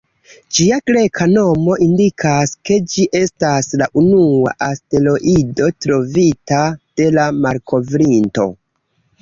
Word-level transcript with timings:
Ĝia 0.57 0.77
greka 0.89 1.25
nomo 1.33 1.75
indikas, 1.87 2.53
ke 2.69 2.77
ĝi 2.93 3.05
estas 3.21 3.69
la 3.83 3.89
unua 4.03 4.55
asteroido 4.69 5.69
trovita 5.87 6.63
de 7.03 7.11
la 7.19 7.29
malkovrinto. 7.45 8.49